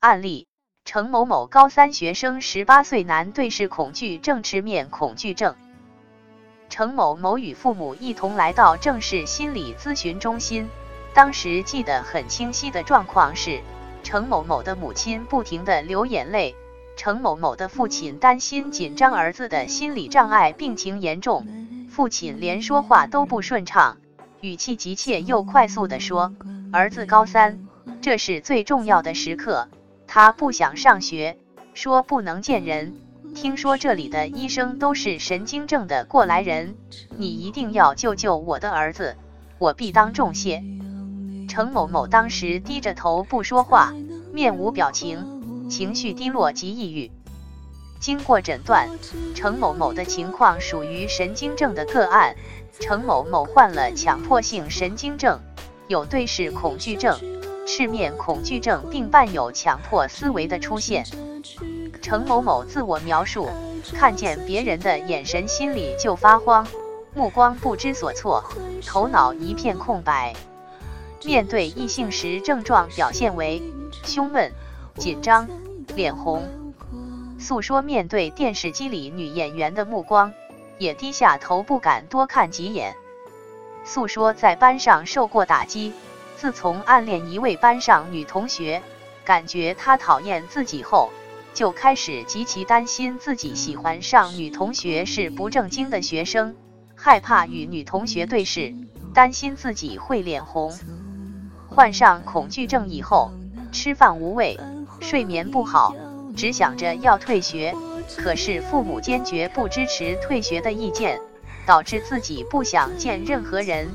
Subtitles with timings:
[0.00, 0.46] 案例：
[0.84, 5.56] 程某某高三学生，十八岁男，对视恐惧症，吃面恐惧症。
[6.68, 10.68] 程某某与父母一同来到正式心理咨询中心，
[11.14, 13.60] 当时记得很清晰的状况是，
[14.04, 16.54] 程某某的母亲不停的流眼泪，
[16.96, 21.44] 程某某的父亲担心紧张儿子的心理障碍，病情严重，
[21.90, 23.96] 父亲连说话都不顺畅，
[24.40, 26.32] 语气急切又快速的说
[26.72, 27.66] ：“儿子高三，
[28.00, 29.68] 这是最重要的时刻，
[30.08, 31.36] 他不想上学，
[31.74, 32.96] 说不能见人。”
[33.36, 36.74] 听说这里的医生都是神经症的过来人，
[37.16, 39.16] 你一定要救救我的儿子，
[39.58, 40.64] 我必当重谢。
[41.46, 43.92] 程某某当时低着头不说话，
[44.32, 47.10] 面无表情，情绪低落及抑郁。
[48.00, 48.88] 经过诊断，
[49.34, 52.34] 程某某的情况属于神经症的个案。
[52.80, 55.40] 程某某患了强迫性神经症，
[55.88, 57.18] 有对视恐惧症、
[57.68, 61.04] 赤面恐惧症，并伴有强迫思维的出现。
[62.00, 63.46] 程某某自我描述：
[63.92, 66.66] 看见别人的眼神，心里就发慌，
[67.14, 68.42] 目光不知所措，
[68.86, 70.34] 头脑一片空白。
[71.22, 73.62] 面对异性时，症状表现为
[74.02, 74.50] 胸闷、
[74.96, 75.46] 紧张、
[75.94, 76.48] 脸红。
[77.38, 80.32] 诉说面对电视机里女演员的目光，
[80.78, 82.96] 也低下头，不敢多看几眼。
[83.84, 85.92] 诉说在班上受过打击，
[86.40, 88.80] 自从暗恋一位班上女同学，
[89.24, 91.10] 感觉她讨厌自己后。
[91.52, 96.54] 就开始极其担心自己喜欢上女同学是不正经的学生，
[96.94, 98.72] 害怕与女同学对视，
[99.12, 100.72] 担心自己会脸红。
[101.68, 103.32] 患上恐惧症以后，
[103.72, 104.60] 吃饭无味，
[105.00, 105.96] 睡眠不好，
[106.36, 107.74] 只想着要退学。
[108.16, 111.20] 可是父母坚决不支持退学的意见，
[111.66, 113.88] 导致自己不想见任何人，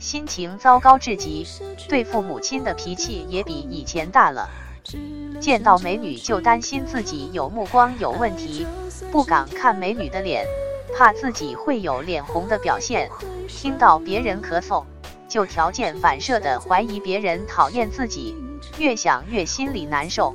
[0.00, 1.46] 心情糟糕至极，
[1.86, 4.48] 对父母亲的脾气也比以前大了。
[5.38, 8.66] 见到美女就担心自己有目光有问题，
[9.12, 10.46] 不敢看美女的脸，
[10.96, 13.10] 怕自己会有脸红的表现。
[13.46, 14.84] 听到别人咳嗽，
[15.28, 18.34] 就条件反射的怀疑别人讨厌自己，
[18.78, 20.34] 越想越心里难受。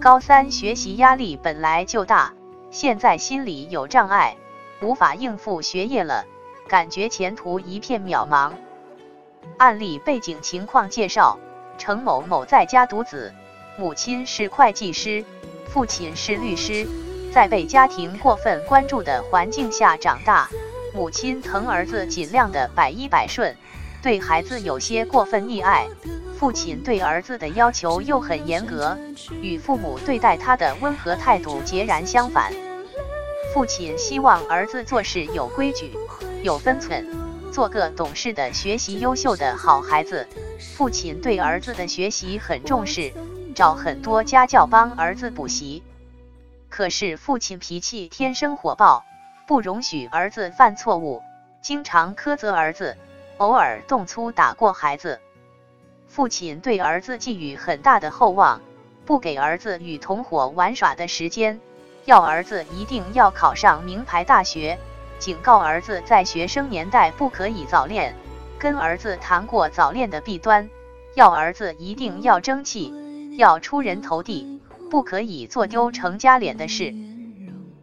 [0.00, 2.34] 高三学习压力本来就大，
[2.70, 4.36] 现在心里有障碍，
[4.80, 6.24] 无法应付学业了，
[6.68, 8.52] 感觉前途一片渺茫。
[9.58, 11.38] 案例背景情况介绍：
[11.78, 13.32] 程某某在家独子。
[13.78, 15.24] 母亲是会计师，
[15.68, 16.86] 父亲是律师，
[17.32, 20.48] 在被家庭过分关注的环境下长大。
[20.92, 23.56] 母亲疼儿子，尽量的百依百顺，
[24.02, 25.86] 对孩子有些过分溺爱。
[26.38, 28.98] 父亲对儿子的要求又很严格，
[29.42, 32.52] 与父母对待他的温和态度截然相反。
[33.54, 35.92] 父亲希望儿子做事有规矩、
[36.42, 37.06] 有分寸，
[37.50, 40.28] 做个懂事的、学习优秀的好孩子。
[40.76, 43.12] 父亲对儿子的学习很重视。
[43.52, 45.82] 找很多家教帮儿子补习，
[46.70, 49.04] 可是父亲脾气天生火爆，
[49.46, 51.22] 不容许儿子犯错误，
[51.60, 52.96] 经常苛责儿子，
[53.38, 55.20] 偶尔动粗打过孩子。
[56.08, 58.62] 父亲对儿子寄予很大的厚望，
[59.04, 61.60] 不给儿子与同伙玩耍的时间，
[62.04, 64.78] 要儿子一定要考上名牌大学，
[65.20, 68.16] 警告儿子在学生年代不可以早恋，
[68.58, 70.70] 跟儿子谈过早恋的弊端，
[71.14, 72.94] 要儿子一定要争气。
[73.36, 74.60] 要出人头地，
[74.90, 76.94] 不可以做丢成家脸的事。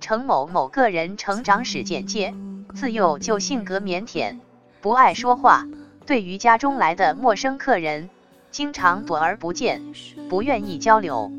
[0.00, 2.34] 程某某个人成长史简介：
[2.74, 4.38] 自幼就性格腼腆，
[4.80, 5.66] 不爱说话，
[6.06, 8.08] 对于家中来的陌生客人，
[8.50, 9.82] 经常躲而不见，
[10.30, 11.30] 不愿意交流。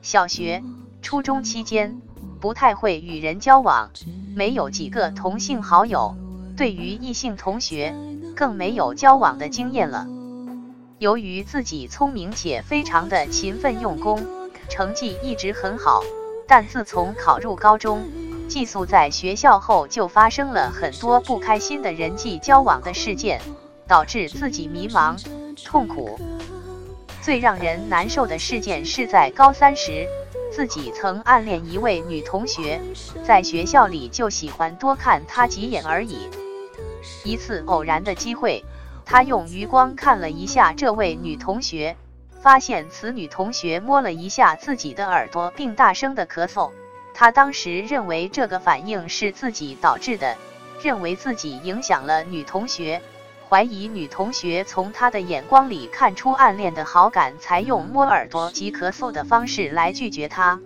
[0.00, 0.62] 小学、
[1.02, 2.00] 初中期间，
[2.42, 3.88] 不太会与人交往，
[4.34, 6.16] 没有几个同性好友，
[6.56, 7.94] 对于异性同学，
[8.34, 10.08] 更没有交往的经验了。
[10.98, 14.26] 由于自己聪明且非常的勤奋用功，
[14.68, 16.02] 成绩一直很好。
[16.48, 18.02] 但自从考入高中，
[18.48, 23.40] 寄宿在学校后，就发生了很多不开心的人际交往的事件，
[23.86, 25.16] 导致自己迷茫、
[25.64, 26.18] 痛苦。
[27.20, 30.08] 最让人难受的事件是在高三时，
[30.52, 32.80] 自己曾暗恋一位女同学，
[33.24, 36.28] 在学校里就喜欢多看她几眼而已。
[37.24, 38.64] 一次偶然的机会。
[39.04, 41.96] 他用余光看了一下这位女同学，
[42.40, 46.70] 发现此女同学摸了一下自己的耳朵，并大声的咳嗽。
[47.12, 50.36] 他当时认为这个反应是自己导致的，
[50.82, 53.02] 认为自己影响了女同学，
[53.52, 60.58] 怀疑女同学从他的眼光里看出暗恋的好感，才用摸耳朵及咳嗽的方式来拒绝他。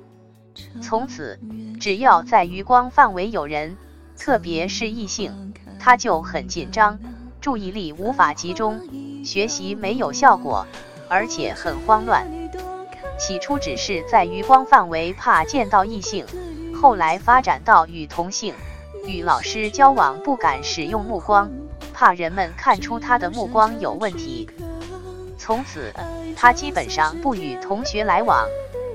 [0.81, 1.41] 从此，
[1.81, 3.77] 只要在余光范围有人，
[4.17, 7.01] 特别是异性，他就很紧张。
[7.41, 8.81] 注意力无法集中，
[9.25, 10.65] 学习没有效果，
[11.09, 12.25] 而且很慌乱。
[13.19, 16.25] 起初只是在余光范围，怕见到异性，
[16.73, 18.55] 后来发展到与同性、
[19.09, 21.51] 与老师交往不敢使用目光，
[21.97, 24.47] 怕人们看出他的目光有问题。
[25.39, 25.91] 从此，
[26.37, 28.47] 他基本上不与同学来往，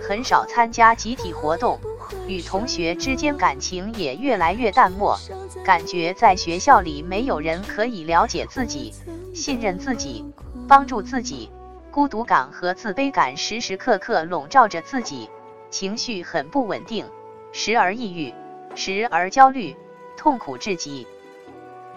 [0.07, 1.79] 很少参加集体活动，
[2.27, 5.17] 与同学之间感情也越来越淡漠，
[5.65, 8.93] 感觉在学校里没有人可以了解自己、
[9.33, 10.23] 信任自己、
[10.67, 11.49] 帮助自己。
[11.89, 15.27] 孤独感和自卑感时时刻刻笼罩着自己，
[15.71, 17.03] 情绪很不稳定，
[17.51, 18.31] 时而抑郁，
[18.75, 19.75] 时而焦虑，
[20.15, 21.07] 痛苦至极。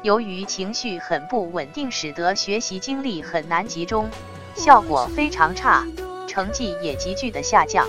[0.05, 4.11] 由于情绪很不稳定，使得学习精力很难集中，
[4.55, 5.83] 效果非常差，
[6.29, 7.89] 成绩也急剧的下降。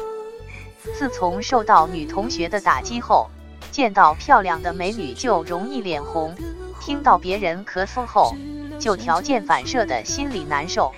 [0.98, 3.30] 自从受到女同学的打击后，
[3.70, 6.34] 见到漂亮的美女就容易脸红，
[6.80, 8.34] 听到别人咳嗽后，
[8.80, 10.94] 就条件反射的心里难受。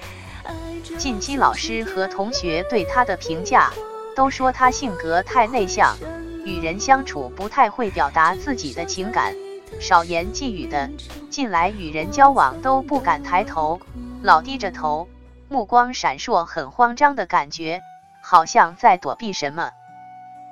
[0.99, 3.73] 近期老师和同学对他的评价
[4.15, 5.97] 都说他性格太内向，
[6.45, 9.33] 与人相处不太会表达自己的情感，
[9.79, 10.89] 少言忌语的。
[11.29, 13.79] 近来与人交往都不敢抬头，
[14.23, 15.07] 老低着头，
[15.49, 17.81] 目光闪烁，很慌张的感觉，
[18.21, 19.71] 好像在躲避什么。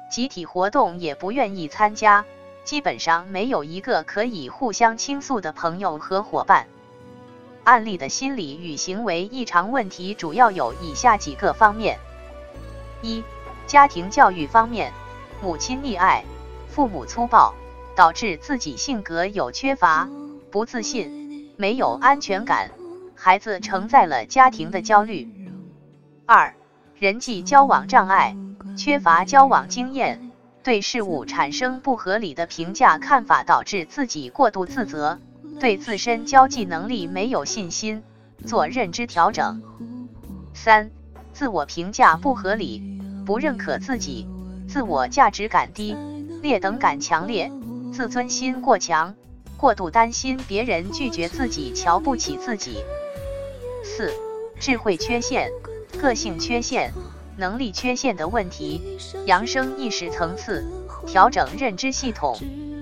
[0.09, 2.23] 集体活动也不愿意参加，
[2.63, 6.67] 基本上没有一个可以互相倾诉的朋友和伙伴。
[7.63, 11.97] 案例的心理与行为异常问题主要有以下几个方面：
[13.01, 13.23] 一、
[13.65, 14.93] 家庭教育方面，
[15.41, 16.23] 母亲溺爱，
[16.69, 17.55] 父母粗暴，
[17.95, 20.09] 导致自己性格有缺乏、
[20.51, 22.71] 不自信、没有安全感，
[23.15, 25.29] 孩子承载了家庭的焦虑。
[26.25, 26.53] 二、
[26.97, 28.35] 人际交往障碍，
[28.77, 30.31] 缺乏交往经验，
[30.63, 35.19] 对事物产生不合理的评价看法，导致自己过度自责。
[35.57, 38.03] 对自身交际能力没有信心，
[38.45, 39.61] 做认知调整。
[40.53, 40.91] 三、
[41.31, 44.27] 自我评价不合理，不认可自己，
[44.67, 45.95] 自我价值感低，
[46.41, 47.49] 劣等感强烈，
[47.95, 49.15] 自尊心过强，
[49.55, 52.83] 过度担心别人拒绝自己，瞧不起自己。
[53.85, 54.11] 四、
[54.59, 55.49] 智慧缺陷、
[55.97, 56.91] 个性缺陷、
[57.37, 60.69] 能力缺陷的问题，扬升意识层次，
[61.07, 62.37] 调整认知系统，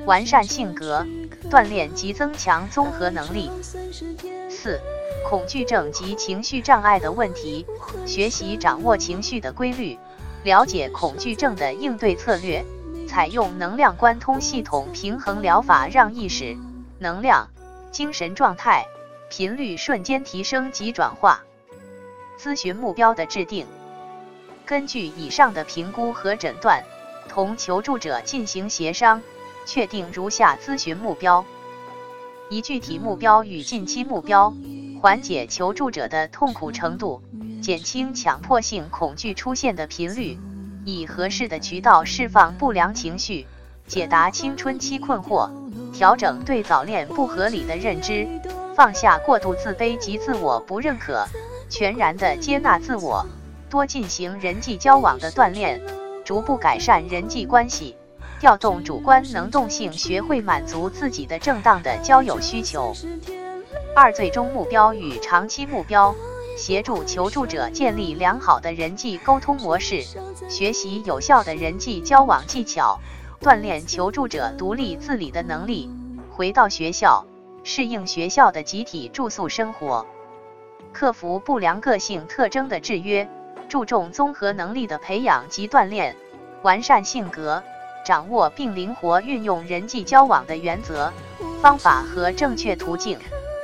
[0.07, 1.05] 完善性格。
[1.51, 3.51] 锻炼及增强综合能力。
[4.49, 4.79] 四、
[5.29, 7.67] 恐惧症及情绪障碍的问题，
[8.07, 9.99] 学习掌握情绪的规律，
[10.43, 12.65] 了解恐惧症的应对策略，
[13.13, 16.57] 采用能量贯通系统平衡疗法，让意识、
[16.97, 17.47] 能量、
[17.91, 18.87] 精神状态、
[19.29, 21.43] 频率瞬间提升及转化。
[22.39, 23.67] 咨询目标的制定，
[24.65, 26.83] 根据以上的评估和诊断，
[27.29, 29.21] 同求助者进行协商。
[29.67, 31.45] 确定如下咨询目标：
[32.49, 34.55] 一、具体目标与近期目标，
[34.99, 37.21] 缓解求助者的痛苦程度，
[37.61, 40.39] 减轻强迫性恐惧出现的频率，
[40.85, 43.45] 以合适的渠道释放不良情绪，
[43.87, 45.49] 解答青春期困惑，
[45.93, 48.27] 调整对早恋不合理的认知，
[48.75, 51.25] 放下过度自卑及自我不认可，
[51.69, 53.25] 全然的接纳自我，
[53.69, 55.81] 多进行人际交往的锻炼，
[56.25, 57.95] 逐步改善人际关系。
[58.39, 62.93] 调动主观能动性，学会满足自己的正当的交友需求。
[63.95, 66.13] 二、最终目标与长期目标，
[66.55, 70.03] 协助求助者建立良好的人际沟通模式，
[70.49, 72.99] 学习有效的人际交往技巧，
[73.41, 75.89] 锻炼求助者独立自理的能力。
[76.31, 77.25] 回到学校，
[77.63, 80.05] 适应学校的集体住宿生活，
[80.91, 83.29] 克服不良个性特征的制约，
[83.67, 86.15] 注重综合能力的培养及锻炼，
[86.61, 87.63] 完善性格。
[88.05, 91.13] 掌握并灵活运用人际交往的原则、
[91.61, 93.17] 方法和正确途径，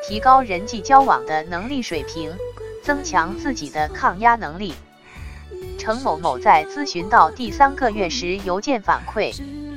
[0.07, 2.31] 提高人际交往的能力水平，
[2.89, 4.73] 增强自己的抗压能力。
[5.77, 9.31] 程某某在咨询到第三个月时，邮件反馈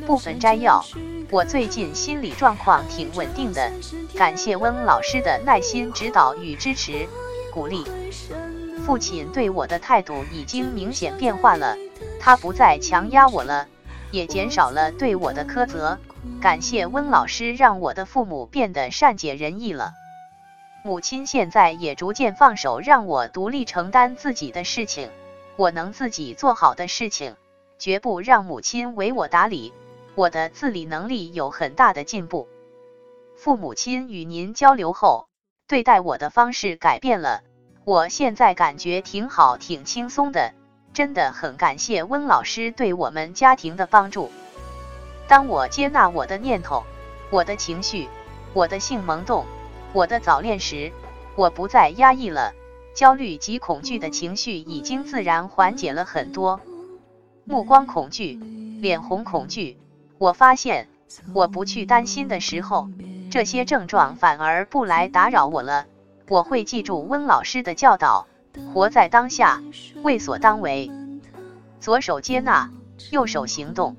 [0.07, 0.83] 部分摘要：
[1.31, 3.71] 我最近心理状况挺稳定的，
[4.17, 7.07] 感谢温老师的耐心指导与支持
[7.53, 7.85] 鼓励。
[8.87, 11.77] 父亲对我的态度已经明显变化了，
[12.19, 13.69] 他不再强压我了。
[14.11, 15.99] 也减少了对我的苛责，
[16.41, 19.93] 感谢温老师让我的父母变得善解人意了。
[20.85, 25.11] 母亲现在也逐渐放手，让我独立承担自己的事情。
[25.55, 27.37] 我能自己做好的事情，
[27.79, 29.73] 绝不让母亲为我打理。
[30.17, 32.49] 我的自理能力有很大的进步。
[33.37, 35.29] 父母亲与您交流后，
[35.69, 37.43] 对待我的方式改变了，
[37.85, 40.53] 我现在感觉挺好，挺轻松的。
[40.93, 44.31] 真的很感谢温老师对我们家庭的帮助。
[45.29, 46.85] 当我接纳我的念头、
[47.31, 48.09] 我的情绪、
[48.53, 49.47] 我的性萌动、
[49.95, 50.91] 我的早恋时，
[51.37, 52.55] 我不再压抑了，
[52.95, 56.61] 焦虑及恐惧的情绪已经自然缓解了很多。
[57.45, 58.41] 目光恐惧，
[58.81, 59.77] 脸红恐惧。
[60.17, 60.89] 我发现，
[61.35, 62.89] 我不去担心的时候，
[63.31, 65.85] 这些症状反而不来打扰我了。
[66.29, 68.27] 我会记住温老师的教导，
[68.73, 69.63] 活在当下，
[70.03, 70.91] 为所当为。
[71.81, 72.71] 左手接纳，
[73.11, 73.97] 右手行动。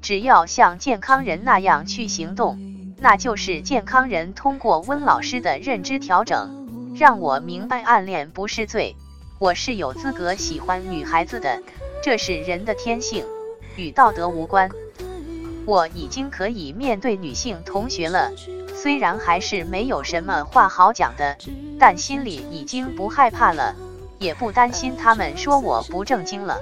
[0.00, 2.69] 只要像健康人那样去行动，
[3.00, 4.34] 那就是健康人。
[4.34, 8.94] 通过温老师的认知调整，让我明白暗恋不是罪，
[9.38, 11.62] 我是有资格喜欢女孩子的，
[12.02, 13.24] 这是人的天性，
[13.76, 14.68] 与道德无关。
[15.66, 18.30] 我已经可以面对女性同学了，
[18.74, 21.36] 虽然还是没有什么话好讲的，
[21.78, 23.74] 但心里已经不害怕了，
[24.18, 26.58] 也不担心他们说我不正经了。